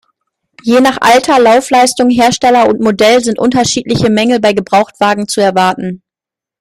[0.65, 6.01] Je nach Alter, Laufleistung, Hersteller und Modell sind unterschiedliche Mängel bei Gebrauchtwagen zu erwarten.